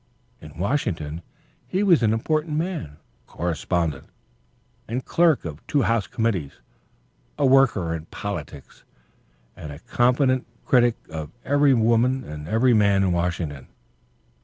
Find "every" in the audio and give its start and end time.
11.45-11.75, 12.47-12.73